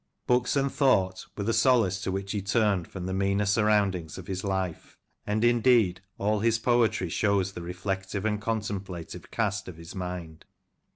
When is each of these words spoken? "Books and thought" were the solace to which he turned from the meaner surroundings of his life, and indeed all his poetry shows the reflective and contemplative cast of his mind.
"Books 0.25 0.55
and 0.55 0.71
thought" 0.71 1.27
were 1.37 1.43
the 1.43 1.53
solace 1.53 2.01
to 2.01 2.11
which 2.11 2.31
he 2.31 2.41
turned 2.41 2.87
from 2.87 3.05
the 3.05 3.13
meaner 3.13 3.45
surroundings 3.45 4.17
of 4.17 4.25
his 4.25 4.43
life, 4.43 4.97
and 5.27 5.43
indeed 5.45 6.01
all 6.17 6.39
his 6.39 6.57
poetry 6.57 7.07
shows 7.09 7.51
the 7.53 7.61
reflective 7.61 8.25
and 8.25 8.41
contemplative 8.41 9.29
cast 9.29 9.67
of 9.67 9.77
his 9.77 9.93
mind. 9.93 10.45